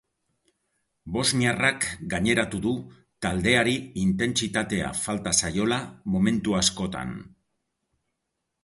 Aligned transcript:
Bosniarrak 1.17 1.85
gaineratu 2.13 2.61
du 2.63 2.73
taldeari 3.27 3.77
intentsitatea 4.07 4.91
falta 5.05 5.37
zaiola 5.45 5.79
momentu 6.17 6.61
askotan. 6.65 7.15